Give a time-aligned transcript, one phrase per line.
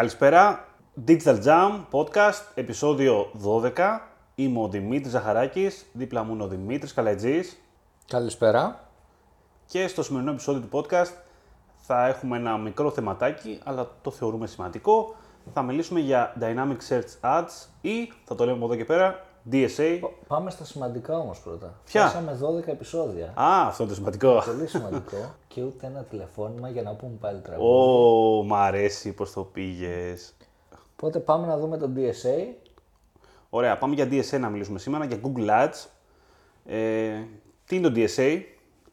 [0.00, 0.64] Καλησπέρα.
[1.06, 4.00] Digital Jam Podcast, επεισόδιο 12.
[4.34, 7.60] Είμαι ο Δημήτρης Ζαχαράκης, δίπλα μου είναι ο Δημήτρης Καλατζής.
[8.06, 8.88] Καλησπέρα.
[9.66, 11.12] Και στο σημερινό επεισόδιο του podcast
[11.76, 15.14] θα έχουμε ένα μικρό θεματάκι, αλλά το θεωρούμε σημαντικό.
[15.52, 19.98] Θα μιλήσουμε για Dynamic Search Ads ή, θα το λέμε από εδώ και πέρα, DSA.
[20.26, 21.80] Πάμε στα σημαντικά όμως πρώτα.
[21.84, 23.32] Ποια; Φτάσαμε 12 επεισόδια.
[23.34, 24.42] Α, αυτό είναι το σημαντικό.
[24.46, 25.34] Πολύ σημαντικό.
[25.48, 27.68] και ούτε ένα τηλεφώνημα για να πούμε πάλι τραγούδι.
[27.68, 30.34] Ω, μ' αρέσει πώς το πήγες.
[30.92, 32.54] Οπότε πάμε να δούμε το DSA.
[33.50, 35.86] Ωραία, πάμε για DSA να μιλήσουμε σήμερα, για Google Ads.
[36.66, 37.22] Ε,
[37.64, 38.40] τι είναι το DSA,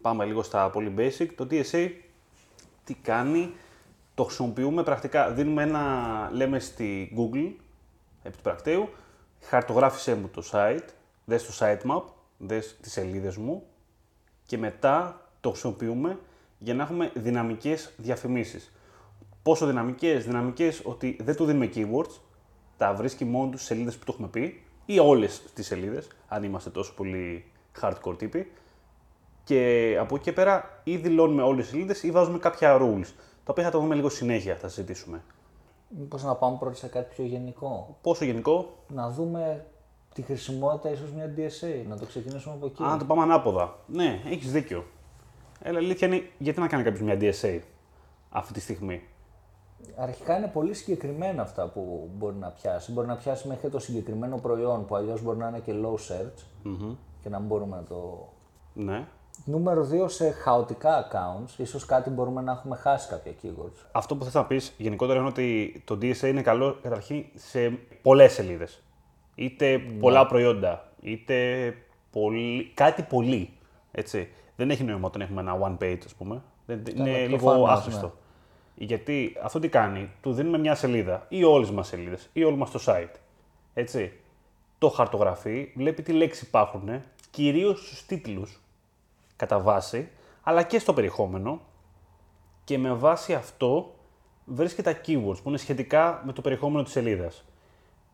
[0.01, 1.27] πάμε λίγο στα πολύ basic.
[1.35, 1.89] Το DSA
[2.83, 3.53] τι κάνει,
[4.15, 5.83] το χρησιμοποιούμε πρακτικά, δίνουμε ένα,
[6.33, 7.51] λέμε στη Google,
[8.23, 8.89] επί του πρακτέου,
[9.41, 10.87] χαρτογράφησέ μου το site,
[11.25, 12.03] δες το sitemap,
[12.37, 13.63] δες τις σελίδες μου
[14.45, 16.19] και μετά το χρησιμοποιούμε
[16.57, 18.71] για να έχουμε δυναμικές διαφημίσεις.
[19.43, 22.19] Πόσο δυναμικές, δυναμικές ότι δεν του δίνουμε keywords,
[22.77, 26.69] τα βρίσκει μόνο τους σελίδες που το έχουμε πει ή όλες τις σελίδες, αν είμαστε
[26.69, 27.45] τόσο πολύ
[27.81, 28.51] hardcore τύποι.
[29.43, 33.07] Και από εκεί και πέρα ή δηλώνουμε όλες τις σελίδες ή βάζουμε κάποια rules,
[33.43, 35.23] τα οποία θα τα δούμε λίγο συνέχεια, θα συζητήσουμε.
[35.89, 37.97] Μήπως να πάμε πρώτα σε κάτι πιο γενικό.
[38.01, 39.65] Πόσο γενικό, Να δούμε
[40.13, 41.87] τη χρησιμότητα ίσως μια DSA.
[41.87, 42.83] Να το ξεκινήσουμε από εκεί.
[42.83, 43.79] Α, να το πάμε ανάποδα.
[43.87, 44.85] Ναι, έχεις δίκιο.
[45.61, 47.59] Έλα, αλήθεια είναι, γιατί να κάνει κάποιος μια DSA
[48.29, 49.01] αυτή τη στιγμή;
[49.95, 52.91] Αρχικά είναι πολύ συγκεκριμένα αυτά που μπορεί να πιάσει.
[52.91, 56.43] Μπορεί να πιάσει μέχρι το συγκεκριμένο προϊόν που αλλιώς μπορεί να είναι και low search
[57.21, 58.29] και να μην μπορούμε να το
[58.73, 59.07] Ναι.
[59.45, 63.85] Νούμερο 2 σε χαοτικά accounts, ίσως κάτι μπορούμε να έχουμε χάσει κάποια keywords.
[63.91, 68.33] Αυτό που θες να πεις γενικότερα είναι ότι το DSA είναι καλό καταρχήν σε πολλές
[68.33, 68.83] σελίδες.
[69.35, 71.73] Είτε πολλά προϊόντα, είτε
[72.11, 73.49] πολύ, κάτι πολύ.
[73.91, 74.29] Έτσι.
[74.55, 76.41] Δεν έχει νόημα όταν έχουμε ένα one page, ας πούμε.
[76.65, 78.13] Δεν, είναι λίγο προφανώς, άχρηστο.
[78.75, 82.71] Γιατί αυτό τι κάνει, του δίνουμε μια σελίδα ή όλες μας σελίδες ή όλο μας
[82.71, 83.15] το site.
[83.73, 84.13] Έτσι.
[84.77, 86.89] Το χαρτογραφεί, βλέπει τι λέξεις υπάρχουν,
[87.31, 88.61] κυρίως στους τίτλους
[89.37, 90.09] κατά βάση,
[90.43, 91.59] αλλά και στο περιεχόμενο
[92.63, 93.93] και με βάση αυτό
[94.45, 97.43] βρίσκει τα keywords που είναι σχετικά με το περιεχόμενο της σελίδας.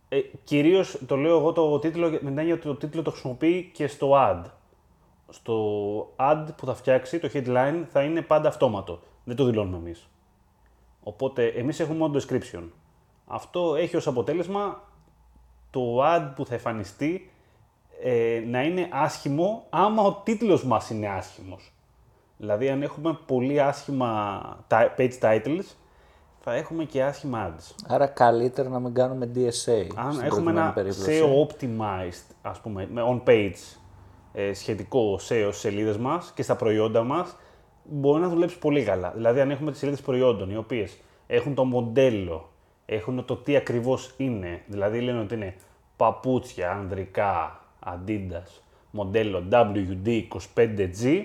[0.09, 3.71] Ε, κυρίως το λέω εγώ το τίτλο με την έννοια ότι το τίτλο το χρησιμοποιεί
[3.73, 4.43] και στο ad.
[5.29, 5.55] Στο
[6.15, 8.99] ad που θα φτιάξει, το headline θα είναι πάντα αυτόματο.
[9.23, 10.07] Δεν το δηλώνουμε εμείς.
[11.03, 12.63] Οπότε εμείς έχουμε μόνο το description.
[13.27, 14.83] Αυτό έχει ως αποτέλεσμα
[15.69, 17.31] το ad που θα εμφανιστεί
[18.05, 21.73] ε, να είναι άσχημο άμα ο τίτλος μας είναι άσχημος.
[22.37, 25.65] Δηλαδή αν έχουμε πολύ άσχημα ti- page titles
[26.39, 27.75] θα έχουμε και άσχημα ads.
[27.87, 29.39] Άρα καλύτερα να μην κάνουμε DSA.
[29.39, 31.21] Αν στην έχουμε προηγούμενη ένα περίπτωση.
[31.23, 33.77] SEO optimized, ας πούμε, με on-page
[34.33, 37.35] ε, σχετικό SEO στις σελίδες μας και στα προϊόντα μας,
[37.83, 39.11] μπορεί να δουλέψει πολύ καλά.
[39.15, 40.97] Δηλαδή, αν έχουμε τις σελίδες προϊόντων, οι οποίες
[41.27, 42.49] έχουν το μοντέλο,
[42.85, 45.55] έχουν το τι ακριβώς είναι, δηλαδή λένε ότι είναι
[45.95, 48.61] παπούτσια, ανδρικά, Adidas,
[48.91, 51.23] μοντέλο WD25G,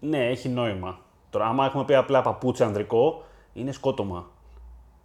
[0.00, 0.98] ναι, έχει νόημα.
[1.30, 4.30] Τώρα, άμα έχουμε πει απλά παπούτσια ανδρικό, είναι σκότωμα.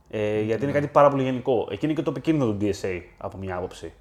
[0.09, 1.67] Ε, γιατί είναι κάτι πάρα πολύ γενικό.
[1.71, 3.93] Εκεί είναι και το επικίνδυνο του DSA από μια άποψη.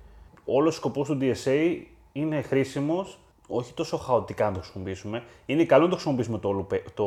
[0.44, 1.76] Όλος ο σκοπός του DSA
[2.12, 3.18] είναι χρήσιμος,
[3.48, 5.22] όχι τόσο χαοτικά να το χρησιμοποιήσουμε.
[5.46, 7.04] Είναι καλό να το χρησιμοποιήσουμε το all, pa- το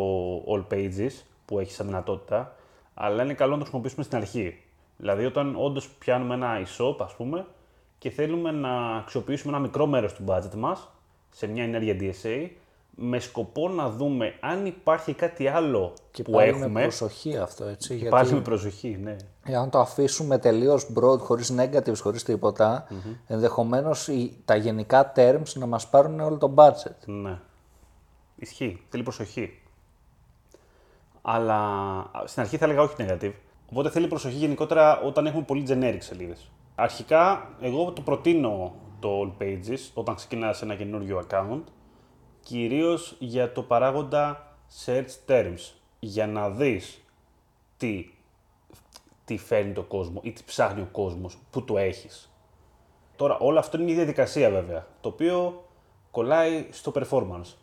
[0.53, 1.11] all pages
[1.45, 2.55] που έχει σαν δυνατότητα,
[2.93, 4.59] αλλά είναι καλό να το χρησιμοποιήσουμε στην αρχή.
[4.97, 7.45] Δηλαδή, όταν όντως πιάνουμε ένα e-shop, ας πούμε,
[7.99, 10.89] και θέλουμε να αξιοποιήσουμε ένα μικρό μέρος του budget μας
[11.29, 12.49] σε μια ενέργεια DSA,
[13.01, 16.81] με σκοπό να δούμε αν υπάρχει κάτι άλλο Και που πάλι με έχουμε.
[16.81, 17.87] προσοχή αυτό, έτσι.
[17.87, 19.15] Και γιατί πάλι με προσοχή, ναι.
[19.57, 22.87] αν το αφήσουμε τελείως broad, χωρίς negatives, χωρίς τίποτα,
[23.27, 27.05] ενδεχομένως οι- τα γενικά terms να μας πάρουν όλο το budget.
[27.05, 27.37] Ναι.
[28.35, 28.81] Ισχύει.
[28.89, 29.61] Θέλει προσοχή.
[31.21, 31.55] Αλλά
[32.11, 33.31] α, στην αρχή θα έλεγα όχι negative.
[33.71, 36.51] Οπότε θέλει προσοχή γενικότερα όταν έχουμε πολύ generic σελίδες.
[36.81, 41.61] Αρχικά, εγώ το προτείνω το all pages όταν ξεκινάς ένα καινούριο account,
[42.39, 47.01] κυρίως για το παράγοντα search terms, για να δεις
[47.77, 48.09] τι,
[49.25, 52.33] τι φέρνει το κόσμο ή τι ψάχνει ο κόσμος, που το έχεις.
[53.15, 55.63] Τώρα, όλο αυτό είναι μια διαδικασία βέβαια, το οποίο
[56.11, 57.53] κολλάει στο performance.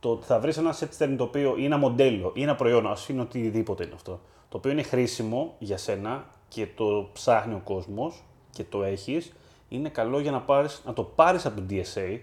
[0.00, 2.86] Το ότι θα βρεις ένα set term το οποίο ή ένα μοντέλο ή ένα προϊόν,
[2.86, 7.60] ας είναι οτιδήποτε είναι αυτό, το οποίο είναι χρήσιμο για σένα και το ψάχνει ο
[7.64, 9.32] κόσμος και το έχεις,
[9.68, 12.18] είναι καλό για να, πάρεις, να το πάρεις από το DSA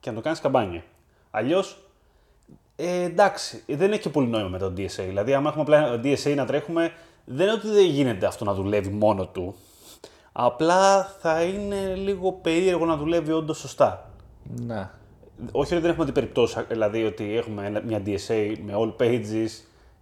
[0.00, 0.82] και να το κάνεις καμπάνια.
[1.30, 1.78] Αλλιώς,
[2.76, 5.04] ε, εντάξει, δεν έχει και πολύ νόημα με το DSA.
[5.06, 6.92] Δηλαδή, άμα έχουμε απλά DSA να τρέχουμε,
[7.24, 9.54] δεν είναι ότι δεν γίνεται αυτό να δουλεύει μόνο του.
[10.32, 14.10] Απλά θα είναι λίγο περίεργο να δουλεύει όντως σωστά.
[14.66, 14.90] Ναι.
[15.52, 19.48] Όχι ότι δεν έχουμε την περιπτώσει, δηλαδή ότι έχουμε ένα- μια DSA με all pages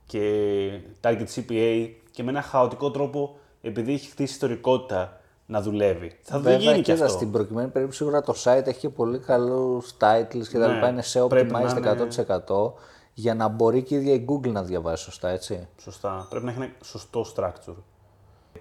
[0.06, 0.70] και
[1.00, 5.17] target CPA και με ένα χαοτικό τρόπο, επειδή έχει χτίσει ιστορικότητα,
[5.50, 6.18] να δουλεύει.
[6.22, 7.16] Θα Βέβαια, δεν γίνει και κοίτα, αυτό.
[7.16, 10.88] στην προκειμένη περίπτωση σίγουρα το site έχει και πολύ καλούς titles και τα Ναι, λοιπά.
[10.88, 12.72] Είναι SEO πρέπει να optimized είναι- 100%
[13.14, 15.68] για να μπορεί και η ίδια η Google να διαβάσει σωστά, έτσι.
[15.80, 16.26] Σωστά.
[16.30, 17.74] Πρέπει να έχει ένα σωστό structure.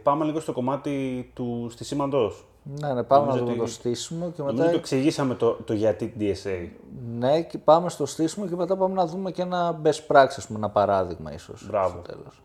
[0.03, 2.45] Πάμε λίγο στο κομμάτι του στισήματος.
[2.63, 4.71] Ναι, ναι, πάμε να Νομίζω δούμε ότι- το στήσιμο και Νομίζω μετά.
[4.71, 6.69] το εξηγήσαμε το, το γιατί DSA.
[7.17, 10.45] Ναι, και πάμε στο στήσιμο και μετά πάμε να δούμε και ένα best practice, ας
[10.47, 11.67] πούμε, ένα παράδειγμα ίσως.
[11.67, 11.89] Μπράβο.
[11.89, 12.41] Στο τέλος.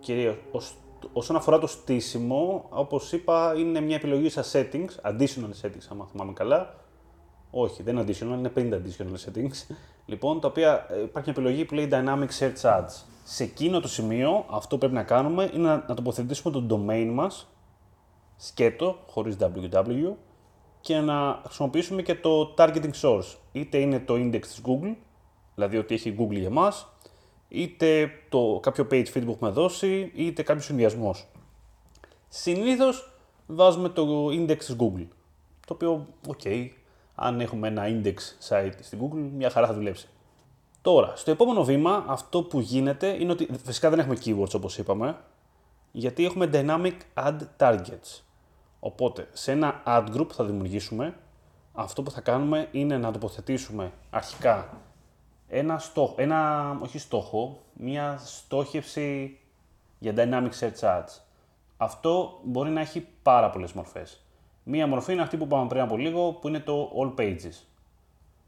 [0.00, 0.76] Κυρίως, ως-
[1.12, 6.32] όσον αφορά το στήσιμο, όπως είπα, είναι μια επιλογή στα settings, additional settings, άμα θυμάμαι
[6.32, 6.74] καλά.
[7.50, 9.74] Όχι, δεν είναι additional, είναι 50 additional settings.
[10.06, 13.04] Λοιπόν, τα οποία ε, υπάρχει μια επιλογή που λέει Dynamic Search Ads.
[13.24, 17.10] Σε εκείνο το σημείο, αυτό που πρέπει να κάνουμε είναι να, να τοποθετήσουμε το domain
[17.12, 17.48] μας,
[18.36, 20.12] σκέτο, χωρίς www,
[20.80, 23.36] και να χρησιμοποιήσουμε και το targeting source.
[23.52, 24.94] Είτε είναι το index της Google,
[25.54, 26.93] δηλαδή ότι έχει Google για μας,
[27.54, 31.26] είτε το κάποιο page feed που έχουμε δώσει, είτε κάποιος συνδυασμός.
[32.28, 33.12] Συνήθως
[33.46, 35.06] βάζουμε το index της Google.
[35.66, 36.40] Το οποίο, οκ,
[37.14, 38.14] αν έχουμε ένα index
[38.48, 40.08] site στην Google, μια χαρά θα δουλέψει.
[40.82, 45.16] Τώρα, στο επόμενο βήμα, αυτό που γίνεται είναι ότι φυσικά δεν έχουμε keywords όπως είπαμε,
[45.92, 48.20] γιατί έχουμε dynamic ad targets.
[48.80, 51.14] Οπότε, σε ένα ad group που θα δημιουργήσουμε,
[51.72, 54.80] αυτό που θα κάνουμε είναι να τοποθετήσουμε αρχικά
[55.48, 59.38] ένα στόχο, ένα, όχι στόχο, μία στόχευση
[59.98, 61.20] για dynamic search ads.
[61.76, 64.24] Αυτό μπορεί να έχει πάρα πολλές μορφές.
[64.64, 67.62] Μία μορφή είναι αυτή που είπαμε πριν από λίγο, που είναι το all pages.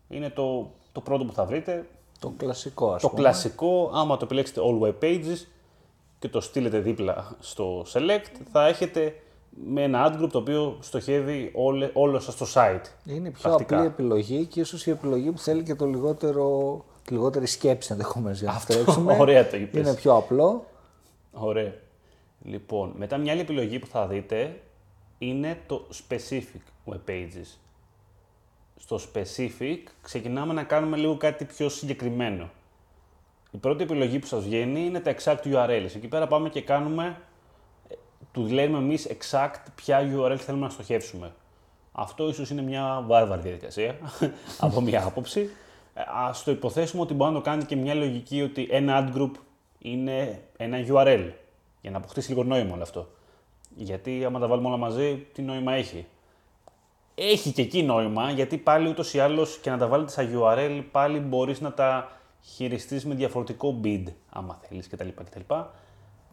[0.08, 1.88] Είναι το, το πρώτο που θα βρείτε,
[2.18, 3.20] Το κλασικό, ας το πούμε.
[3.20, 5.46] κλασικό, άμα το επιλέξετε all web pages
[6.18, 9.14] και το στείλετε δίπλα στο select, θα έχετε
[9.64, 12.84] με ένα ad group το οποίο στοχεύει όλο, όλο σας το site.
[13.04, 13.76] Είναι η πιο Πρακτικά.
[13.76, 18.38] απλή επιλογή και ίσως η επιλογή που θέλει και το λιγότερο, τη λιγότερη σκέψη ενδεχομένως
[18.38, 19.16] για να Αυτό, τρέξουμε.
[19.18, 19.80] ωραία το είπες.
[19.86, 20.66] Είναι πιο απλό.
[21.32, 21.72] Ωραία.
[22.44, 24.60] Λοιπόν, μετά μια άλλη επιλογή που θα δείτε
[25.18, 27.56] είναι το specific web pages.
[28.76, 32.50] Στο specific ξεκινάμε να κάνουμε λίγο κάτι πιο συγκεκριμένο.
[33.50, 35.90] Η πρώτη επιλογή που σας βγαίνει είναι τα exact URLs.
[35.96, 37.16] Εκεί πέρα πάμε και κάνουμε, ε,
[38.36, 41.32] του λέμε εμείς exact ποια URL θέλουμε να στοχεύσουμε.
[41.92, 43.96] Αυτό ίσως είναι μια βάρβαρη διαδικασία,
[44.66, 45.50] από μια άποψη.
[45.94, 49.16] Ε, Ας το υποθέσουμε ότι μπορεί να το κάνει και μια λογική ότι ένα ad
[49.18, 49.30] group
[49.78, 51.30] είναι ένα URL,
[51.80, 53.08] για να αποκτήσει λίγο νόημα όλο αυτό.
[53.76, 56.06] Γιατί άμα τα βάλουμε όλα μαζί, τι νόημα έχει;
[57.14, 60.82] Έχει και εκεί νόημα, γιατί πάλι ούτως ή άλλως και να τα βάλετε στα URL,
[60.90, 62.10] πάλι μπορείς να τα
[62.42, 65.08] χειριστείς με διαφορετικό bid, άμα θέλεις κτλ.
[65.24, 65.54] κτλ.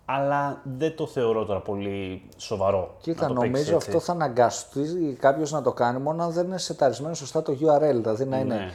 [0.05, 2.95] Αλλά δεν το θεωρώ τώρα πολύ σοβαρό.
[3.01, 3.87] Κοίτα, να το παίξεις νομίζω έτσι.
[3.89, 7.93] αυτό θα αναγκαστεί κάποιος να το κάνει μόνο αν δεν είναι σεταρισμένο σωστά το URL.
[7.93, 8.71] Δηλαδή να είναι Ναι.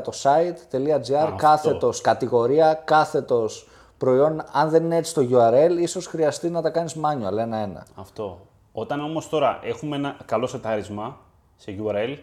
[0.00, 3.68] www.site.gr κάθετος κατηγορία, κάθετος
[3.98, 4.42] προϊόν.
[4.52, 7.86] Αν δεν είναι έτσι το URL, ίσως χρειαστεί να τα κάνεις manual ένα-ένα.
[7.94, 8.38] Αυτό.
[8.72, 11.18] Όταν όμως τώρα έχουμε ένα καλό σετάρισμα
[11.56, 12.16] σε URL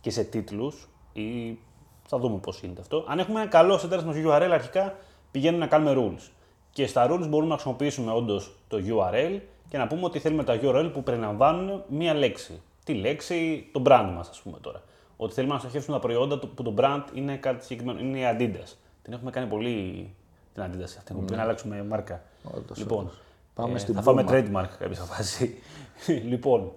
[0.00, 1.58] και σε τίτλους ή
[2.06, 3.04] θα δούμε πώς γίνεται αυτό.
[3.08, 4.94] Αν έχουμε ένα καλό σετάρισμα σε URL αρχικά
[5.30, 6.30] πηγαίνουμε να κάνουμε rules.
[6.74, 9.38] Και στα rules μπορούμε να χρησιμοποιήσουμε όντως το URL
[9.68, 12.60] και να πούμε ότι θέλουμε τα URL που περιλαμβάνουν μία λέξη.
[12.84, 14.82] Τι λέξη, το brand μας ας πούμε τώρα.
[15.16, 18.22] Ότι θέλουμε να στοχεύσουμε τα προϊόντα του- που το brand είναι κάτι συγκεκριμένο, είναι η
[18.38, 18.72] Adidas.
[19.02, 20.10] Την έχουμε κάνει πολύ
[20.54, 22.22] την Adidas αυτή, έχουμε πει να αλλάξουμε μάρκα.
[22.56, 23.10] Όντως, λοιπόν,
[23.54, 24.30] Πάμε ε, στην θα φάμε Puma.
[24.30, 25.58] trademark κάποια φάση.
[26.30, 26.72] λοιπόν,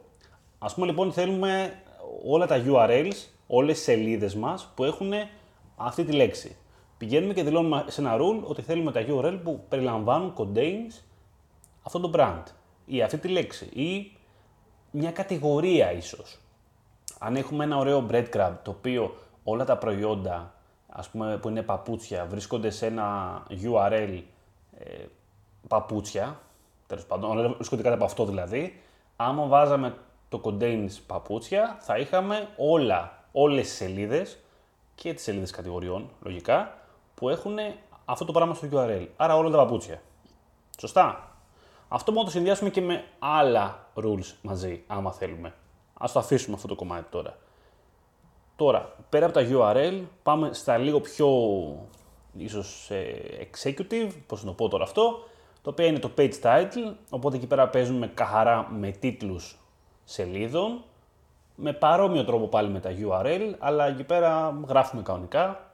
[0.59, 1.73] ας πούμε λοιπόν θέλουμε
[2.27, 3.13] όλα τα URLs,
[3.47, 5.11] όλες τις σελίδες μας που έχουν
[5.75, 6.55] αυτή τη λέξη.
[6.97, 11.01] Πηγαίνουμε και δηλώνουμε σε ένα rule ότι θέλουμε τα URL που περιλαμβάνουν, contains,
[11.83, 12.43] αυτό το brand
[12.85, 14.17] ή αυτή τη λέξη ή
[14.91, 16.39] μια κατηγορία ίσως.
[17.19, 20.53] Αν έχουμε ένα ωραίο breadcrumb το οποίο όλα τα προϊόντα
[20.87, 24.21] ας πούμε, που είναι παπούτσια βρίσκονται σε ένα URL
[24.77, 25.05] ε,
[25.67, 26.39] παπούτσια,
[26.87, 28.81] τέλος πάντων, όλα βρίσκονται κάτω από αυτό δηλαδή,
[29.15, 29.95] άμα βάζαμε
[30.29, 34.39] το contains παπούτσια θα είχαμε όλα, όλες τις σελίδες
[34.95, 36.76] και τις σελίδες κατηγοριών, λογικά,
[37.17, 37.57] που έχουν
[38.05, 39.07] αυτό το πράγμα στο URL.
[39.15, 40.01] Άρα όλα τα παπούτσια.
[40.79, 41.31] Σωστά.
[41.87, 45.53] Αυτό μπορούμε να το συνδυάσουμε και με άλλα rules μαζί, άμα θέλουμε.
[45.93, 47.37] Ας το αφήσουμε αυτό το κομμάτι τώρα.
[48.55, 51.27] Τώρα, πέρα από τα URL, πάμε στα λίγο πιο
[52.37, 55.19] ίσως ε, executive, πώς να το πω τώρα αυτό,
[55.61, 59.57] το οποίο είναι το page title, οπότε εκεί πέρα παίζουμε καθαρά με τίτλους
[60.03, 60.83] σελίδων,
[61.55, 65.66] με παρόμοιο τρόπο πάλι με τα URL, αλλά εκεί πέρα γράφουμε κανονικά,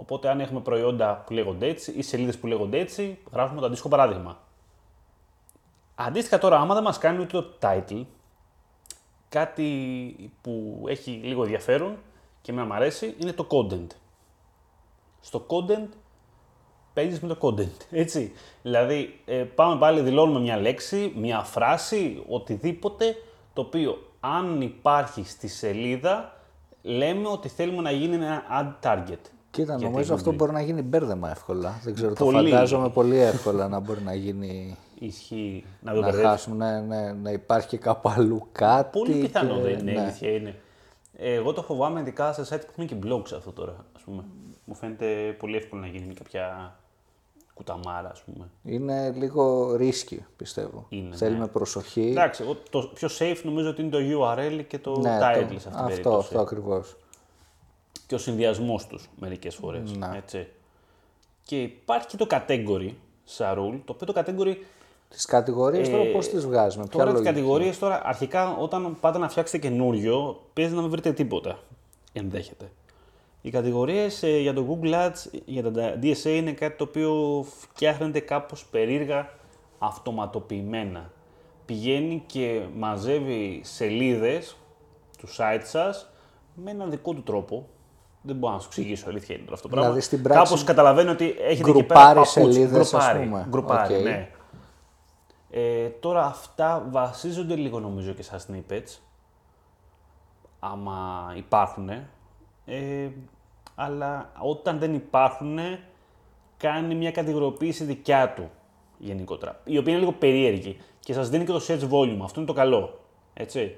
[0.00, 3.88] οπότε αν έχουμε προϊόντα που λέγονται έτσι ή σελίδες που λέγονται έτσι, γράφουμε το αντίστοιχο
[3.88, 4.38] παράδειγμα.
[5.94, 8.04] Αντίστοιχα τώρα, άμα δεν μας κάνει ούτε το title,
[9.28, 11.96] κάτι που έχει λίγο ενδιαφέρον
[12.42, 13.86] και με μου αρέσει είναι το content.
[15.20, 15.88] Στο content
[16.92, 17.86] παίζεις με το content.
[18.04, 18.32] Έτσι.
[18.62, 23.16] Δηλαδή, ε, πάμε πάλι, δηλώνουμε μια λέξη, μια φράση, οτιδήποτε,
[23.52, 26.32] το οποίο αν υπάρχει στη σελίδα,
[26.82, 29.39] λέμε ότι θέλουμε να γίνει ένα ad target.
[29.50, 30.34] Κοίτα, Για νομίζω την αυτό Google.
[30.36, 31.80] μπορεί να γίνει μπέρδεμα εύκολα.
[31.84, 32.36] Δεν ξέρω, Πολύ.
[32.36, 34.76] το φαντάζομαι πολύ εύκολα να μπορεί να γίνει.
[34.98, 36.28] Ισχύει να το να μπερδέψει.
[36.30, 38.98] χάσουμε, ναι, ναι, να υπάρχει και κάπου αλλού κάτι.
[38.98, 40.00] Πολύ πιθανό και- δεν είναι, η ναι.
[40.00, 40.54] αλήθεια είναι.
[41.16, 44.24] Ε, Εγώ το φοβάμαι ειδικά σε site που έχουν και blogs αυτό τώρα, ας πούμε.
[44.64, 46.76] Μου φαίνεται πολύ εύκολο να γίνει με κάποια
[47.54, 48.48] κουταμάρα, ας πούμε.
[48.64, 50.86] Είναι λίγο ρίσκι, πιστεύω.
[50.88, 51.38] Είναι, Θέλει ναι.
[51.40, 52.08] με προσοχή.
[52.10, 55.58] Εντάξει, εγώ το πιο safe νομίζω ότι είναι το URL και το Ναι, title το-
[55.58, 56.18] σε αυτήν την αυτό, περίπτωση.
[56.18, 56.96] αυτό ακριβώς.
[58.10, 59.96] Και ο συνδυασμός τους μερικές φορές.
[59.96, 60.10] Ναι.
[60.16, 60.46] Έτσι.
[61.42, 62.90] Και υπάρχει και το category
[63.24, 64.56] σαν rule, το οποίο το category
[65.08, 68.96] Τις κατηγορίες τώρα Ε, πώς τις βγάζουμε, ποια Τώρα τις λογική; κατηγορίες, τώρα αρχικά όταν
[69.00, 71.58] πάτε να φτιάξετε καινούριο, παίζει να μην βρείτε τίποτα.
[72.12, 72.70] Ενδέχεται.
[73.42, 78.66] Οι κατηγορίες για το Google Ads, για τα DSA είναι κάτι το οποίο φτιάχνεται κάπως
[78.66, 79.30] περίεργα
[79.78, 81.10] αυτοματοποιημένα.
[81.66, 84.56] Πηγαίνει και μαζεύει σελίδες
[85.18, 86.10] του site σας
[86.54, 87.68] με έναν δικό του τρόπο.
[88.22, 89.90] Δεν μπορώ να σου εξηγήσω, αλήθεια είναι τώρα αυτό το πράγμα.
[89.90, 92.52] Δηλαδή, στην πράξη, Κάπως καταλαβαίνω ότι έχετε εκεί πέρα γκρουπάρεις παπούτσι.
[92.52, 93.46] σελίδες, ας Γκρουπάρει, πούμε.
[93.48, 94.02] γκρουπάρει, Οκ.
[94.02, 94.30] ναι.
[95.50, 98.98] Ε, τώρα αυτά βασίζονται λίγο νομίζω και στα snippets,
[100.60, 101.88] άμα υπάρχουν,
[102.64, 103.08] ε,
[103.74, 105.58] αλλά όταν δεν υπάρχουν
[106.56, 108.50] κάνει μια κατηγοριοποίηση δικιά του
[108.98, 112.48] γενικότερα, η οποία είναι λίγο περίεργη και σας δίνει και το search volume, αυτό είναι
[112.48, 113.00] το καλό,
[113.34, 113.76] έτσι.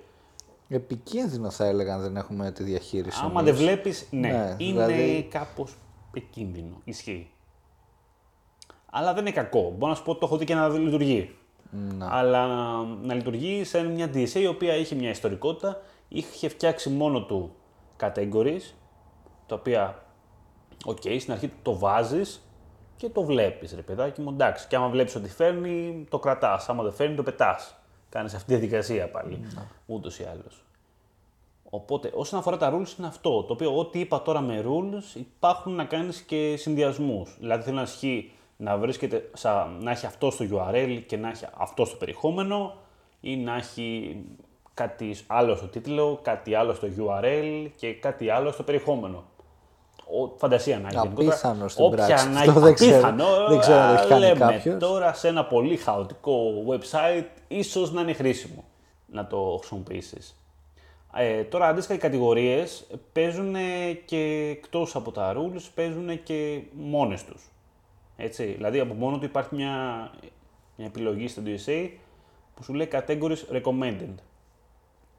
[0.75, 3.21] Επικίνδυνο θα έλεγα αν δεν έχουμε τη διαχείριση.
[3.25, 3.52] Άμα εμείς.
[3.52, 5.75] δεν βλέπεις, ναι, Ναι, είναι δηλαδή- κάπως
[6.09, 7.31] επικίνδυνο, ισχύει.
[8.91, 9.71] Αλλά δεν είναι κακό.
[9.71, 11.37] Μπορώ να σου πω ότι το έχω δει και να λειτουργεί.
[11.99, 12.47] Αλλά
[13.02, 17.55] να λειτουργεί σε μια DSA η οποία είχε μια ιστορικότητα, είχε φτιάξει μόνο του
[18.00, 18.61] categories,
[19.47, 20.02] τα οποία,
[20.85, 22.41] οκ, στην αρχή το βάζεις
[22.97, 24.67] και το βλέπεις, ρε παιδάκι μου, εντάξει.
[24.69, 26.69] Και άμα βλέπεις ότι φέρνει, το κρατάς.
[26.69, 27.76] Άμα δεν φέρνει, το πετάς.
[28.12, 29.40] Κάνεις αυτή τη διαδικασία πάλι,
[29.87, 30.64] ούτως ή άλλως.
[31.71, 33.42] Οπότε, όσον αφορά τα rules, είναι αυτό.
[33.42, 37.37] Το οποίο, ό,τι είπα τώρα με rules, υπάρχουν να κάνεις και συνδυασμούς.
[37.38, 41.45] Δηλαδή, θέλω να ισχύει να βρίσκεται, σα, να έχει αυτό στο URL και να έχει
[41.57, 42.75] αυτό στο περιεχόμενο
[43.21, 44.16] ή να έχει
[44.75, 49.25] κάτι άλλο στο τίτλο, κάτι άλλο στο URL και κάτι άλλο στο περιεχόμενο.
[50.21, 50.97] Ο, φαντασία να έχει.
[50.97, 51.28] γενικότερα.
[51.33, 52.28] Απίθανο στην Όποια πράξη.
[52.28, 52.92] να Αυτό έχει- δεν ξέρω.
[53.09, 54.78] απίθανο, Δεν ξέρω αν το έχει κάνει λέμε κάποιος.
[54.78, 58.64] Τώρα σε ένα πολύ χαοτικό website ίσως να είναι χρήσιμο
[59.07, 60.37] να το χρησιμοποιήσεις.
[61.16, 63.54] Ε, τώρα αντίστοιχα οι κατηγορίες παίζουν
[64.04, 67.42] και εκτός από τα rules, παίζουν και μόνες τους.
[68.16, 70.11] Έτσι, δηλαδή από μόνο του υπάρχει μια,
[70.76, 71.88] μια επιλογή στο DSA
[72.54, 74.14] που σου λέει categories recommended.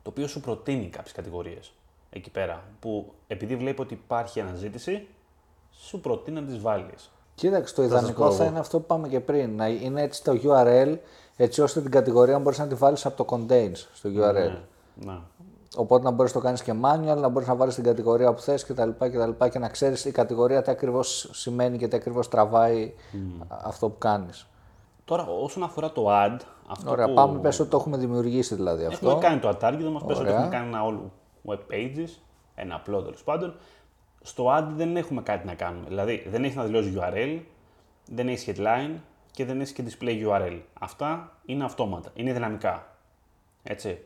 [0.01, 1.71] Το οποίο σου προτείνει κάποιες κατηγορίες
[2.13, 2.63] εκεί πέρα.
[2.79, 5.07] Που επειδή βλέπει ότι υπάρχει αναζήτηση,
[5.71, 7.11] σου προτείνει να τις βάλεις.
[7.35, 8.51] Κοίταξε, το σας ιδανικό πω θα εγώ.
[8.51, 9.55] είναι αυτό που πάμε και πριν.
[9.55, 10.97] Να είναι έτσι το URL,
[11.35, 14.33] έτσι ώστε την κατηγορία να μπορείς να τη βάλεις από το contains στο URL.
[14.33, 14.59] Ναι,
[14.95, 15.17] ναι.
[15.75, 18.41] Οπότε να μπορείς να το κάνεις και manual, να μπορείς να βάλεις την κατηγορία που
[18.41, 18.89] θες κτλ.
[18.99, 22.93] Και, και να ξέρεις η κατηγορία τι ακριβώς σημαίνει και τι ακριβώς τραβάει
[23.47, 24.47] α- αυτό που κάνεις.
[25.05, 28.85] Τώρα, όσον αφορά το ad, αυτό Ωραία, που πάμε πες ότι το έχουμε δημιουργήσει δηλαδή
[28.85, 29.09] αυτό.
[29.09, 30.33] έχουμε κάνει το ad target, μας πες ότι Ωραία.
[30.33, 31.09] έχουμε κάνει ένα all
[31.45, 32.09] web pages,
[32.55, 33.55] ένα απλό τέλος πάντων.
[34.21, 35.87] Στο ad δεν έχουμε κάτι να κάνουμε.
[35.87, 37.39] Δηλαδή, δεν έχει να δηλώσει URL,
[38.05, 38.95] δεν έχει headline
[39.31, 40.59] και δεν έχει και display URL.
[40.79, 42.97] Αυτά είναι αυτόματα, είναι δυναμικά.
[43.63, 43.99] Έτσι.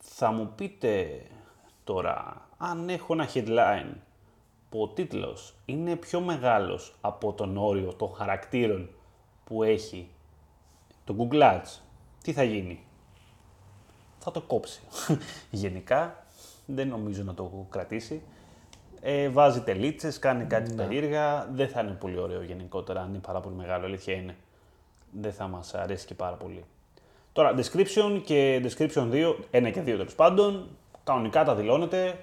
[0.00, 1.22] Θα μου πείτε
[1.84, 3.92] τώρα, αν έχω ένα headline
[4.68, 8.90] που ο τίτλος είναι πιο μεγάλος από τον όριο των χαρακτήρων
[9.44, 10.08] που έχει
[11.04, 11.80] το Google Ads,
[12.22, 12.86] τι θα γίνει;
[14.24, 14.80] Θα το κόψει.
[15.50, 16.24] Γενικά,
[16.66, 18.22] δεν νομίζω να το κρατήσει.
[19.00, 21.48] Ε, βάζει τελίτσες, κάνει κάτι περίεργα.
[21.52, 24.36] Δεν θα είναι πολύ ωραίο γενικότερα, αν είναι πάρα πολύ μεγάλο, αλήθεια είναι.
[25.20, 26.64] Δεν θα μας αρέσει και πάρα πολύ.
[27.32, 30.68] Τώρα, description και description 2, 1 και 2 τέλος πάντων,
[31.04, 32.18] κανονικά τα δηλώνετε.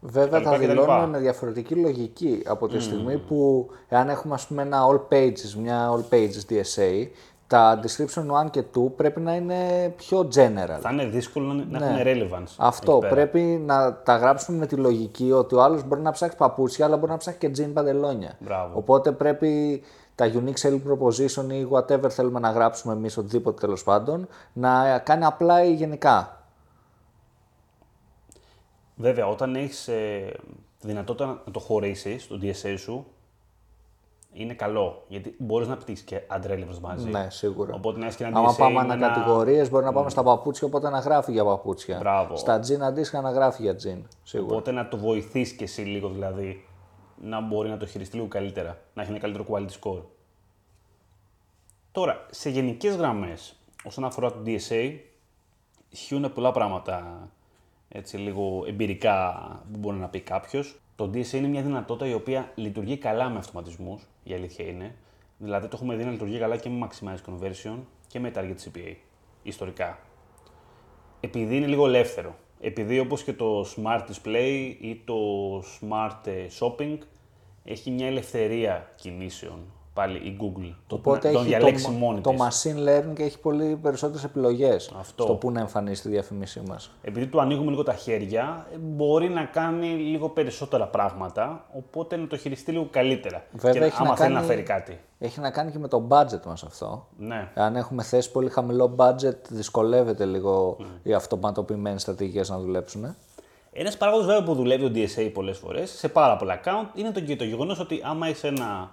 [0.00, 0.50] Βέβαια κτλ.
[0.50, 0.66] τα κτλ.
[0.66, 5.52] δηλώνουμε με διαφορετική λογική από τη στιγμή που εάν έχουμε ας πούμε ένα all pages,
[5.58, 7.08] μια all pages DSA,
[7.46, 10.78] τα description 1 και 2 πρέπει να είναι πιο general.
[10.80, 12.00] Θα είναι δύσκολο να, να Ναι.
[12.00, 12.54] έχουν relevance.
[12.56, 13.14] Αυτό εκεί πέρα.
[13.14, 16.96] πρέπει να τα γράψουμε με τη λογική ότι ο άλλος μπορεί να ψάξει παπούτσια, αλλά
[16.96, 18.36] μπορεί να ψάξει και jean παντελόνια.
[18.40, 18.78] Μπράβο.
[18.78, 19.82] Οπότε πρέπει
[20.14, 25.24] τα unique selling proposition ή whatever θέλουμε να γράψουμε εμείς, οτιδήποτε τέλος πάντων, να κάνει
[25.24, 26.40] απλά ή γενικά.
[28.96, 30.32] Βέβαια, όταν έχεις ε,
[30.80, 33.06] τη δυνατότητα να το χωρίσει το DSA σου,
[34.36, 35.04] είναι καλό.
[35.08, 37.08] Γιατί μπορείς να πτύσεις και ad relevance μαζί.
[37.08, 37.74] Ναι, σίγουρα.
[37.74, 38.56] Οπότε να έχεις και ένα Άμα DSA.
[38.56, 41.98] πάμε με ανακατηγορίες, μπορεί να πάμε στα παπούτσια, οπότε να γράφει για παπούτσια.
[41.98, 42.36] Μπράβο.
[42.36, 44.02] Στα jean αντίστοιχα να γράφει για jean.
[44.22, 44.52] Σίγουρα.
[44.52, 46.64] Οπότε να το βοηθήσει και εσύ λίγο δηλαδή
[47.22, 50.02] να μπορεί να το χειριστεί λίγο καλύτερα, να έχει ένα καλύτερο quality score.
[51.92, 54.92] Τώρα, σε γενικές γραμμές, όσον αφορά το DSA,
[55.88, 57.28] ισχύουν πολλά πράγματα
[57.88, 59.34] έτσι λίγο εμπειρικά
[59.72, 60.80] που μπορεί να πει κάποιος.
[60.96, 64.94] Το DSA είναι μια δυνατότητα η οποία λειτουργεί καλά με αυτοματισμούς, η αλήθεια είναι.
[65.38, 68.94] Δηλαδή το έχουμε δει να λειτουργεί καλά και με Maximize Conversion και με Target CPA,
[69.42, 69.98] ιστορικά.
[71.20, 72.36] Επειδή είναι λίγο ελεύθερο.
[72.60, 75.14] Επειδή όπως και το Smart Display ή το
[75.58, 76.98] Smart Shopping
[77.64, 79.58] έχει μια ελευθερία κινήσεων
[79.96, 80.74] πάλι η Google.
[80.86, 82.40] Το Οπότε τον έχει διαλέξει το, μόνη το της.
[82.42, 85.22] machine learning έχει πολύ περισσότερες επιλογές Αυτό.
[85.22, 86.90] στο που να εμφανίσει τη διαφήμισή μας.
[87.02, 92.26] Επειδή του ανοίγουμε λίγο τα χέρια, ε, μπορεί να κάνει λίγο περισσότερα πράγματα, οπότε να
[92.26, 93.44] το χειριστεί λίγο καλύτερα.
[93.52, 95.00] Βέβαια, και έχει άμα να θέλει κάνει- να φέρει κάτι.
[95.18, 97.06] Έχει να κάνει και με το budget μας αυτό.
[97.18, 97.48] Ναι.
[97.54, 103.16] Αν έχουμε θέσει πολύ χαμηλό budget, δυσκολεύεται λίγο οι αυτοματοποιημένες στρατηγικές να δουλέψουν.
[103.78, 107.20] Ένας παράγοντας βέβαια που δουλεύει το DSA πολλές φορές σε πάρα πολλά account είναι το,
[107.20, 108.90] και το γεγονός ότι άμα έχει ένα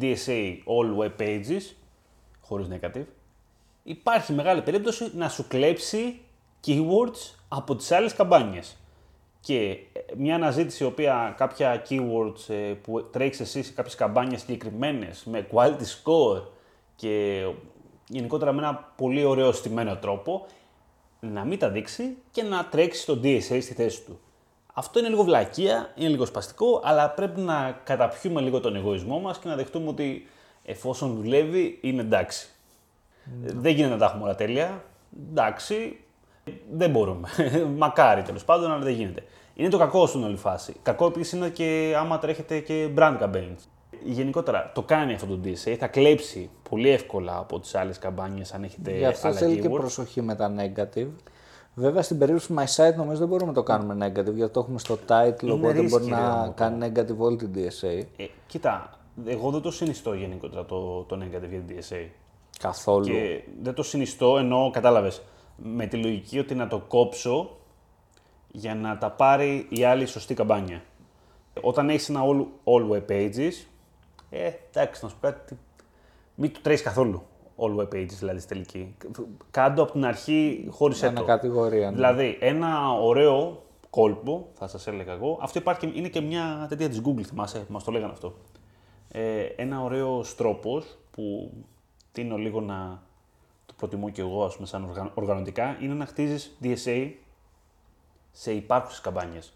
[0.00, 1.74] DSA all web pages,
[2.40, 3.04] χωρίς negative,
[3.82, 6.20] υπάρχει μεγάλη περίπτωση να σου κλέψει
[6.66, 8.76] keywords από τις άλλες καμπάνιες.
[9.40, 14.40] Και ε, μια αναζήτηση η οποία κάποια keywords ε, που τρέχεις εσύ σε κάποιες καμπάνιες
[14.40, 16.42] συγκεκριμένες με quality score
[16.96, 17.44] και
[18.08, 20.46] γενικότερα με ένα πολύ ωραίο στημένο τρόπο,
[21.20, 24.20] να μην τα δείξει και να τρέξει το DSA στη θέση του.
[24.72, 29.38] Αυτό είναι λίγο βλακεία, είναι λίγο σπαστικό, αλλά πρέπει να καταπιούμε λίγο τον εγωισμό μας
[29.38, 30.28] και να δεχτούμε ότι
[30.64, 32.48] εφόσον δουλεύει είναι εντάξει.
[33.42, 34.84] Δεν γίνεται να τα έχουμε όλα τέλεια.
[35.30, 36.04] Εντάξει,
[36.72, 37.28] δεν μπορούμε.
[37.76, 39.24] Μακάρι τέλος πάντων, αλλά δεν γίνεται.
[39.54, 40.74] Είναι το κακό στην όλη φάση.
[40.82, 43.62] Κακό επίσης είναι και άμα τρέχετε και brand campaigns.
[44.04, 48.62] Γενικότερα το κάνει αυτό το DSA, θα κλέψει πολύ εύκολα από τις άλλες καμπάνιες αν
[48.64, 49.78] έχετε Γι' αυτό άλλα θέλει και keywords.
[49.78, 51.08] προσοχή με τα negative.
[51.74, 54.60] Βέβαια στην περίπτωση του My Site νομίζω δεν μπορούμε να το κάνουμε negative γιατί το
[54.60, 56.52] έχουμε στο title οπότε risky, μπορεί ρε, να γάμο το.
[56.52, 58.04] κάνει negative όλη την DSA.
[58.16, 62.08] Ε, κοίτα, εγώ δεν το συνιστώ γενικότερα το, το negative για την DSA.
[62.58, 63.04] Καθόλου.
[63.04, 65.22] Και δεν το συνιστώ ενώ, κατάλαβες,
[65.56, 67.56] με τη λογική ότι να το κόψω
[68.50, 70.82] για να τα πάρει η άλλη σωστή καμπάνια.
[71.60, 73.52] Όταν έχεις ένα all, all web pages,
[74.30, 75.58] ε, εντάξει, να σου πω κάτι,
[76.34, 77.22] μην το τρέχεις καθόλου
[77.56, 78.96] all web pages, δηλαδή στη τελική.
[79.50, 81.88] Κάντο από την αρχή χωρίς Ένα κατηγορία.
[81.90, 81.94] ναι.
[81.96, 87.00] Δηλαδή, ένα ωραίο κόλπο, θα σας έλεγα εγώ, αυτό υπάρχει, είναι και μια τέτοια της
[87.04, 88.34] Google, θυμάσαι, που μας το λέγανε αυτό.
[89.08, 91.52] Ε, ένα ωραίο τρόπος που
[92.12, 93.02] τίνω λίγο να
[93.66, 97.10] το προτιμώ και εγώ, ας πούμε, σαν οργα- οργανωτικά, είναι να χτίζεις DSA
[98.32, 99.52] σε υπάρχουσες καμπάνιες.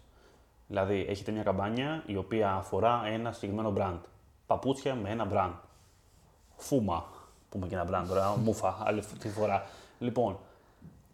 [0.67, 3.99] Δηλαδή, έχετε μια καμπάνια η οποία αφορά ένα συγκεκριμένο brand.
[4.47, 5.53] Παπούτσια με ένα brand.
[6.55, 7.05] Φούμα,
[7.49, 9.65] πούμε και ένα brand τώρα, μούφα, άλλη τη φορά.
[9.99, 10.37] Λοιπόν,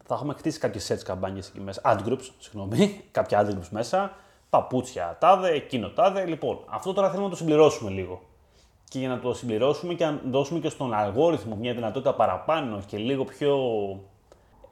[0.06, 1.80] θα έχουμε χτίσει κάποιες search καμπάνιες εκεί μέσα.
[1.84, 4.12] Ad groups, συγγνώμη, κάποια ad groups μέσα.
[4.50, 6.24] Παπούτσια τάδε, εκείνο τάδε.
[6.24, 8.22] Λοιπόν, αυτό τώρα θέλουμε να το συμπληρώσουμε λίγο.
[8.88, 12.96] Και για να το συμπληρώσουμε και να δώσουμε και στον αλγόριθμο μια δυνατότητα παραπάνω και
[12.96, 13.56] λίγο πιο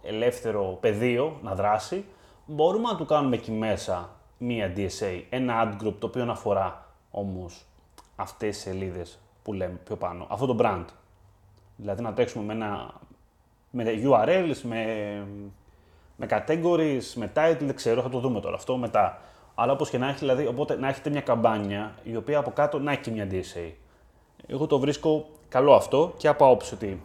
[0.02, 2.04] ελεύθερο πεδίο να δράσει,
[2.46, 6.86] μπορούμε να του κάνουμε εκεί μέσα μία DSA, ένα ad group το οποίο να αφορά
[7.10, 7.64] όμως
[8.16, 10.84] αυτές τις σελίδες που λέμε πιο πάνω, αυτό το brand.
[11.82, 12.92] Δηλαδή να τρέξουμε με, ένα,
[13.70, 14.84] με URLs, με,
[16.16, 19.20] με categories, με title, δεν ξέρω, θα το δούμε τώρα αυτό μετά.
[19.54, 22.78] Αλλά όπως και να έχει, δηλαδή, οπότε να έχετε μια καμπάνια η οποία από κάτω
[22.78, 23.72] να έχει και μια DSA.
[24.46, 27.02] Εγώ το βρίσκω καλό αυτό και από άποψη ότι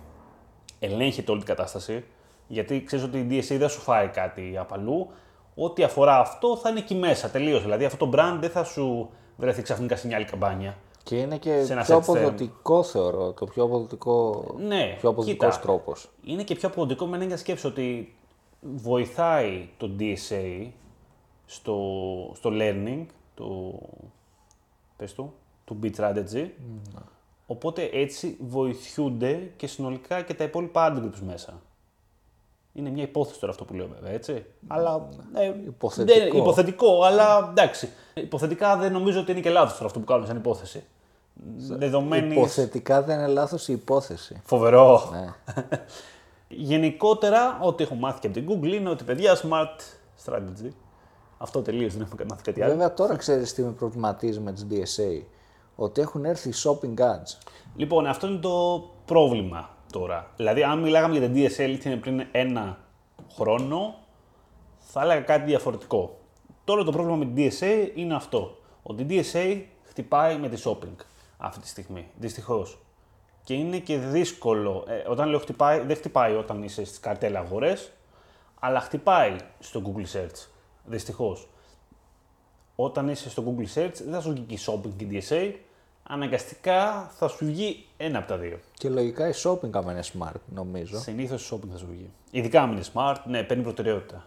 [0.80, 2.06] ελέγχεται όλη την κατάσταση,
[2.48, 5.10] γιατί ξέρεις ότι η DSA δεν σου φάει κάτι απ' αλλού.
[5.56, 7.62] Ό,τι αφορά αυτό θα είναι εκεί μέσα τελείως.
[7.62, 10.78] Δηλαδή αυτό το brand δεν θα σου βρεθεί ξαφνικά σε μια άλλη καμπάνια.
[11.08, 12.02] Και είναι και σε ένα πιο set term.
[12.02, 16.10] αποδοτικό θεωρώ, το πιο αποδοτικό, Ναι, πιο αποδοτικός κοίτα, τρόπος.
[16.24, 18.16] Είναι και πιο αποδοτικό με ένα σκέψη ότι
[18.62, 20.68] βοηθάει το DSA
[21.46, 21.76] στο,
[22.36, 23.80] στο learning του,
[24.98, 25.34] πες του,
[25.66, 26.48] του bit strategy.
[27.48, 31.62] Οπότε έτσι βοηθούνται και συνολικά και τα υπόλοιπα ad groups μέσα.
[32.74, 34.46] Είναι μια υπόθεση τώρα αυτό που λέω βέβαια, έτσι.
[34.68, 36.20] Αλλά, ε, Υποθετικό.
[36.20, 37.90] δεν- υποθετικό, αλλά εντάξει.
[38.14, 40.84] Υποθετικά δεν νομίζω ότι είναι και λάθος τώρα αυτό που κάνουμε σαν υπόθεση.
[41.58, 42.38] Δεδομένης...
[42.38, 44.42] Υποθετικά δεν είναι λάθος η υπόθεση.
[44.44, 45.10] Φοβερό.
[45.12, 45.54] Ναι.
[46.48, 49.80] Γενικότερα, ό,τι έχω μάθει και από την Google είναι ότι παιδιά smart
[50.26, 50.70] strategy.
[51.38, 52.72] Αυτό τελείως δεν έχουμε μάθει κάτι άλλο.
[52.72, 55.24] Βέβαια τώρα ξέρεις τι με προβληματίζει με τις DSA.
[55.76, 57.38] Ότι έχουν έρθει shopping ads.
[57.76, 60.32] Λοιπόν, αυτό είναι το πρόβλημα τώρα.
[60.36, 62.78] Δηλαδή, αν μιλάγαμε για την DSL τι είναι πριν ένα
[63.36, 63.96] χρόνο,
[64.78, 66.18] θα έλεγα κάτι διαφορετικό.
[66.64, 68.58] Τώρα το πρόβλημα με την DSA είναι αυτό.
[68.84, 70.96] Ότι η DSA χτυπάει με τη shopping
[71.38, 72.08] αυτή τη στιγμή.
[72.16, 72.80] Δυστυχώς.
[73.44, 74.86] Και είναι και δύσκολο.
[74.88, 77.92] Ε, όταν λέω χτυπάει, δεν χτυπάει όταν είσαι στις καρτέλ αγορές,
[78.60, 80.48] αλλά χτυπάει στο Google Search.
[80.86, 81.48] Δυστυχώς.
[82.76, 85.54] όταν είσαι στο Google Search δεν θα σου βγει και η shopping και η DSA,
[86.04, 88.60] αναγκαστικά θα σου βγει ένα από τα δύο.
[88.74, 91.00] Και λογικά η shopping άμα είναι smart, νομίζω.
[91.00, 92.10] Συνήθως η shopping θα σου βγει.
[92.32, 94.26] Ειδικά αν είναι smart, ναι, παίρνει προτεραιότητα.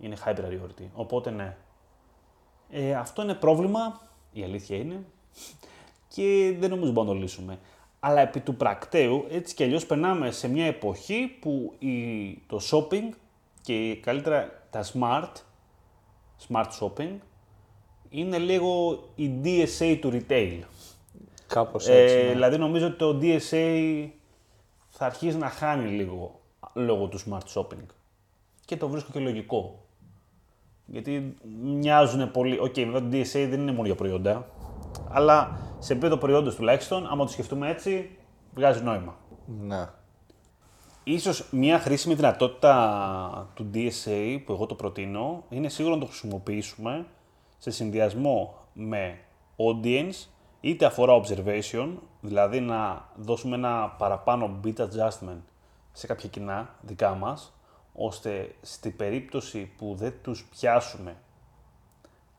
[0.00, 0.84] Είναι high priority.
[0.94, 1.56] Οπότε ναι.
[2.70, 4.00] Ε, αυτό είναι πρόβλημα,
[4.32, 5.04] η αλήθεια είναι,
[6.08, 7.58] και δεν νομίζω μπορούμε να το λύσουμε.
[8.00, 13.14] Αλλά επί του πρακτέου, έτσι κι αλλιώς περνάμε σε μια εποχή που η, το shopping
[13.62, 15.32] και καλύτερα τα smart,
[16.48, 17.16] smart shopping,
[18.10, 20.58] είναι λίγο η DSA του retail.
[21.46, 22.14] Κάπως έτσι.
[22.14, 22.32] Ε, ναι.
[22.32, 24.08] Δηλαδή νομίζω ότι το DSA
[24.88, 26.40] θα αρχίσει να χάνει λίγο
[26.74, 27.86] λόγω του smart shopping.
[28.64, 29.84] Και το βρίσκω και λογικό.
[30.86, 32.58] Γιατί μοιάζουν πολύ.
[32.60, 34.50] Οκ, βέβαια το DSA δεν είναι μόνο για προϊόντα.
[35.08, 38.18] Αλλά σε επίπεδο προϊόντος τουλάχιστον, άμα το σκεφτούμε έτσι,
[38.54, 39.16] βγάζει νόημα.
[39.46, 39.88] Ναι.
[41.04, 47.06] Ίσως μια χρήσιμη δυνατότητα του DSA που εγώ το προτείνω είναι σίγουρα να το χρησιμοποιήσουμε
[47.58, 49.18] σε συνδυασμό με
[49.56, 50.26] audience
[50.60, 51.88] είτε αφορά observation,
[52.20, 55.40] δηλαδή να δώσουμε ένα παραπάνω bit adjustment
[55.92, 57.52] σε κάποια κοινά δικά μας,
[57.92, 61.16] ώστε στην περίπτωση που δεν τους πιάσουμε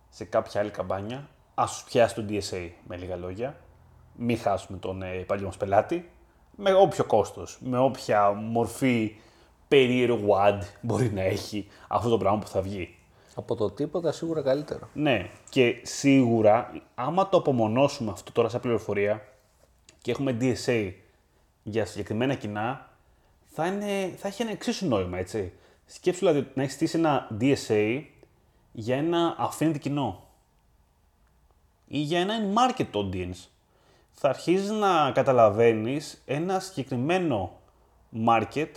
[0.10, 1.28] σε κάποια άλλη καμπάνια,
[1.62, 3.60] ας τους πιάσει το DSA με λίγα λόγια,
[4.16, 6.12] μην χάσουμε τον ε, παλιό μας πελάτη,
[6.56, 9.16] με όποιο κόστος, με όποια μορφή
[9.68, 12.96] περίεργου ad μπορεί να έχει αυτό το πράγμα που θα βγει.
[13.36, 14.90] Από το τίποτα σίγουρα καλύτερο.
[14.94, 19.22] Ναι, και σίγουρα, άμα το απομονώσουμε αυτό τώρα σαν πληροφορία
[20.02, 20.92] και έχουμε DSA
[21.64, 22.90] για συγκεκριμένα κοινά,
[23.46, 25.54] θα, είναι, θα έχει ένα εξίσου νόημα, έτσι.
[25.86, 28.04] Σκέψου δηλαδή να έχεις στήσει ένα DSA
[28.72, 30.29] για ένα affinity κοινό
[31.92, 33.48] ή για ένα market audience.
[34.12, 37.52] Θα αρχίζεις να καταλαβαίνεις ένα συγκεκριμένο
[38.26, 38.70] market,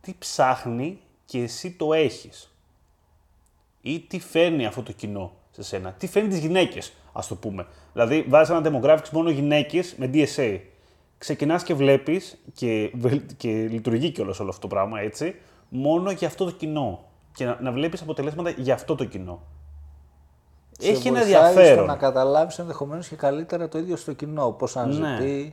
[0.00, 2.50] τι ψάχνει και εσύ το έχεις
[3.80, 5.92] ή τι φέρνει αυτό το κοινό σε σένα.
[5.92, 7.66] Τι φέρνει τις γυναίκες, ας το πούμε.
[7.92, 10.60] Δηλαδή, βάζεις ένα demographics μόνο γυναίκες με DSA.
[11.18, 15.34] Ξεκινάς και βλέπεις και, βελ- και λειτουργεί κιόλας όλο αυτό το πράγμα έτσι,
[15.68, 17.04] μόνο για αυτό το κοινό.
[17.34, 19.42] Και να, να βλέπεις αποτελέσματα για αυτό το κοινό.
[20.78, 21.86] Σε Έχει ένα βοηθάει στο ενδιαφέρον.
[21.86, 24.50] να καταλάβεις ενδεχομένως και καλύτερα το ίδιο στο κοινό.
[24.50, 25.02] Πώς αναζητεί.
[25.24, 25.52] Ναι.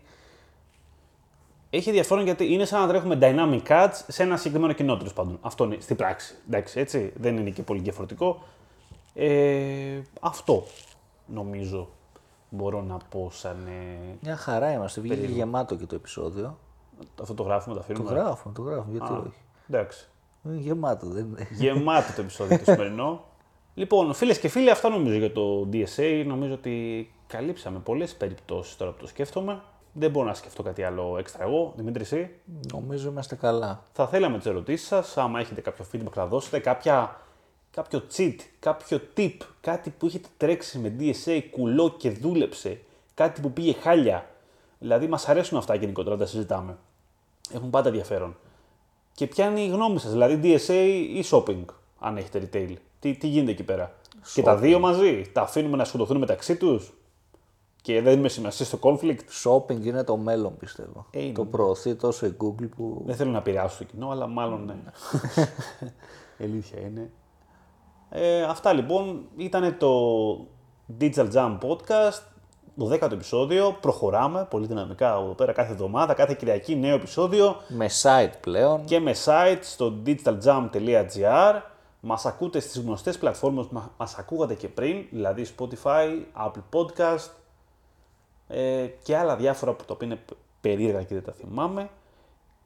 [1.70, 5.38] Έχει ενδιαφέρον γιατί είναι σαν να τρέχουμε dynamic ads σε ένα συγκεκριμένο κοινό τέλος πάντων.
[5.42, 6.36] Αυτό είναι στην πράξη.
[6.48, 7.14] Εντάξει, έτσι.
[7.16, 8.44] Δεν είναι και πολύ διαφορετικό.
[9.14, 10.64] Ε, αυτό
[11.26, 11.90] νομίζω
[12.50, 13.66] μπορώ να πω σαν.
[13.68, 15.02] Ε, Μια χαρά είμαστε.
[15.02, 16.58] Βγήκε γεμάτο και το επεισόδιο.
[17.22, 18.20] αυτό το γράφουμε, το Το αφήνουμε.
[18.20, 18.92] γράφουμε, το γράφουμε.
[18.98, 19.34] Γιατί Α, όχι.
[19.70, 20.08] Εντάξει.
[20.46, 21.48] Είναι γεμάτο, δεν είναι.
[21.52, 23.24] Γεμάτο το επεισόδιο το σημερινό.
[23.76, 26.24] Λοιπόν, φίλες και φίλοι, αυτά νομίζω για το DSA.
[26.26, 29.62] Νομίζω ότι καλύψαμε πολλές περιπτώσεις τώρα που το σκέφτομαι.
[29.94, 31.74] Δεν μπορώ να σκεφτώ κάτι άλλο έξτρα εγώ.
[31.76, 32.30] Δημήτρη, εσύ.
[32.72, 33.84] Νομίζω είμαστε καλά.
[33.94, 35.18] Θα θέλαμε τις ερωτήσεις σας.
[35.18, 37.22] Άμα έχετε κάποιο feedback να δώσετε, κάποια,
[37.72, 42.80] κάποιο cheat, κάποιο tip, κάτι που έχετε τρέξει με DSA κουλό και δούλεψε,
[43.14, 44.30] κάτι που πήγε χάλια.
[44.80, 46.78] Δηλαδή, μας αρέσουν αυτά γενικότερα να τα συζητάμε.
[47.54, 48.36] Έχουν πάντα ενδιαφέρον.
[49.14, 51.66] Και ποια είναι η γνώμη σας, δηλαδή DSA ή shopping,
[52.00, 52.76] αν έχετε retail.
[53.04, 53.96] Τι, τι γίνεται εκεί πέρα.
[54.34, 56.94] Και τα δύο μαζί, τα αφήνουμε να σκοτωθούν μεταξύ τους
[57.82, 59.20] και δεν είμαι σημασίας στο conflict.
[59.44, 61.06] Shopping είναι το μέλλον, πιστεύω.
[61.12, 61.34] Ε, είναι.
[61.34, 63.02] το προωθεί τόσο η Google που.
[63.06, 64.74] Δεν θέλω να επηρεάσω το κοινό, αλλά μάλλον ναι.
[66.38, 67.12] Η αλήθεια είναι.
[68.10, 69.92] Ε, αυτά λοιπόν ήταν το
[71.00, 72.22] Digital Jam Podcast,
[72.78, 73.78] το 10ο επεισόδιο.
[73.82, 78.86] Προχωράμε πολύ δυναμικά εδώ πέρα κάθε εβδομάδα, κάθε Κυριακή νέο επεισόδιο Με site πλέον.
[78.86, 81.73] και με site στο digitaljam.gr.
[82.06, 87.30] Μας ακούτε στις γνωστές πλατφόρμες που μα- μας ακούγατε και πριν, δηλαδή Spotify, Apple Podcast
[88.48, 90.20] ε, και άλλα διάφορα που τα οποία είναι
[90.62, 91.90] περίεργα και δεν τα θυμάμαι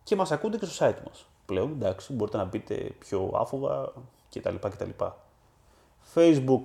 [0.03, 1.25] και μας ακούτε και στο site μας.
[1.45, 3.93] Πλέον, εντάξει, μπορείτε να μπείτε πιο άφοβα
[4.33, 4.55] κτλ.
[4.55, 4.89] κτλ.
[6.15, 6.61] Facebook,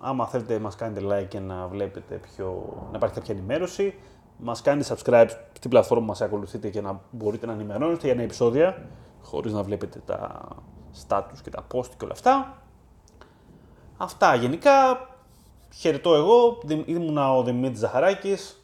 [0.00, 3.94] άμα θέλετε μας κάνετε like και να βλέπετε πιο, να υπάρχει κάποια ενημέρωση.
[4.38, 8.24] Μας κάνετε subscribe στην πλατφόρμα που μας ακολουθείτε και να μπορείτε να ενημερώνεστε για νέα
[8.24, 8.86] επεισόδια,
[9.22, 10.48] χωρίς να βλέπετε τα
[11.08, 12.62] status και τα post και όλα αυτά.
[13.96, 15.06] Αυτά γενικά.
[15.74, 16.58] Χαιρετώ εγώ.
[16.64, 18.62] Δη- Ήμουνα ο Δημήτρης Ζαχαράκης.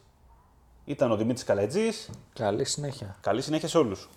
[0.85, 2.09] Ήταν ο Δημήτρης Καλατζής.
[2.33, 3.15] Καλή συνέχεια.
[3.21, 4.09] Καλή συνέχεια σε όλους.